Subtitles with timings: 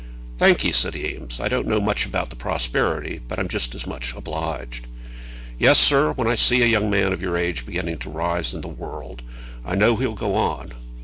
[0.39, 1.39] "Thank ye," said Eames.
[1.39, 4.87] "I don't know much about the prosperity, but I'm just as much obliged."
[5.59, 8.61] "Yes, sir; when I see a young man of your age beginning to rise in
[8.61, 9.21] the world,
[9.63, 10.73] I know he'll go on.